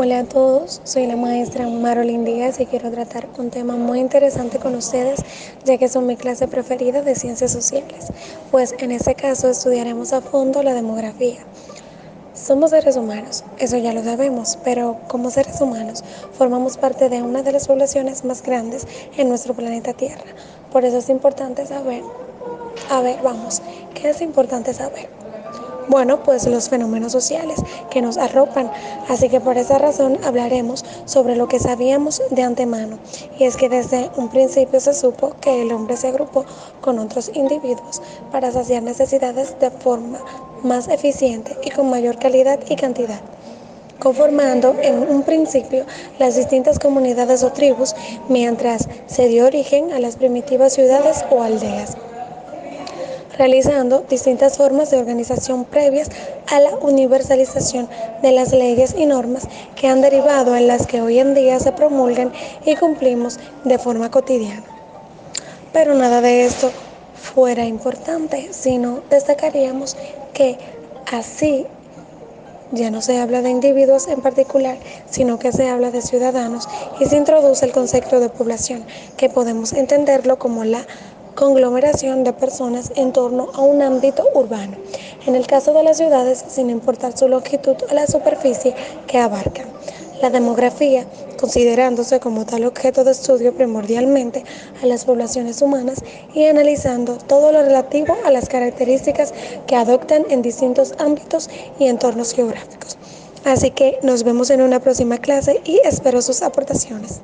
[0.00, 4.60] Hola a todos, soy la maestra Marolín Díaz y quiero tratar un tema muy interesante
[4.60, 5.24] con ustedes,
[5.64, 8.06] ya que son mi clase preferida de ciencias sociales,
[8.52, 11.40] pues en este caso estudiaremos a fondo la demografía.
[12.32, 17.42] Somos seres humanos, eso ya lo sabemos, pero como seres humanos formamos parte de una
[17.42, 20.22] de las poblaciones más grandes en nuestro planeta Tierra.
[20.70, 22.04] Por eso es importante saber,
[22.88, 23.62] a ver, vamos,
[23.94, 25.08] ¿qué es importante saber?
[25.88, 27.60] Bueno, pues los fenómenos sociales
[27.90, 28.70] que nos arropan.
[29.08, 32.98] Así que por esa razón hablaremos sobre lo que sabíamos de antemano.
[33.38, 36.44] Y es que desde un principio se supo que el hombre se agrupó
[36.82, 40.18] con otros individuos para saciar necesidades de forma
[40.62, 43.20] más eficiente y con mayor calidad y cantidad
[43.98, 45.84] conformando en un principio
[46.20, 47.96] las distintas comunidades o tribus
[48.28, 51.96] mientras se dio origen a las primitivas ciudades o aldeas
[53.38, 56.10] realizando distintas formas de organización previas
[56.48, 57.88] a la universalización
[58.20, 61.72] de las leyes y normas que han derivado en las que hoy en día se
[61.72, 62.32] promulgan
[62.66, 64.64] y cumplimos de forma cotidiana.
[65.72, 66.72] Pero nada de esto
[67.14, 69.96] fuera importante, sino destacaríamos
[70.32, 70.58] que
[71.10, 71.66] así
[72.72, 74.76] ya no se habla de individuos en particular,
[75.08, 76.68] sino que se habla de ciudadanos
[77.00, 78.84] y se introduce el concepto de población,
[79.16, 80.84] que podemos entenderlo como la
[81.38, 84.76] conglomeración de personas en torno a un ámbito urbano.
[85.24, 88.74] En el caso de las ciudades, sin importar su longitud o la superficie
[89.06, 89.68] que abarcan.
[90.20, 91.06] La demografía,
[91.38, 94.42] considerándose como tal objeto de estudio primordialmente
[94.82, 96.02] a las poblaciones humanas
[96.34, 99.32] y analizando todo lo relativo a las características
[99.68, 102.98] que adoptan en distintos ámbitos y entornos geográficos.
[103.44, 107.20] Así que nos vemos en una próxima clase y espero sus aportaciones.